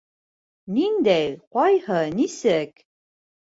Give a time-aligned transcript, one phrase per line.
[0.77, 1.29] Ниндәй?
[1.59, 2.01] Ҡайһы?
[2.17, 2.85] Нисек?